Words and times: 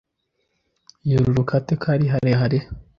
yururuka 1.09 1.51
ate 1.59 1.73
ko 1.81 1.85
ari 1.95 2.05
harehare 2.11 2.59